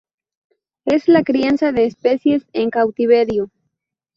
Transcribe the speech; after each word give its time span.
Es 0.85 1.07
la 1.07 1.21
crianza 1.23 1.71
de 1.71 1.85
especies 1.85 2.47
en 2.53 2.71
cautiverio. 2.71 3.51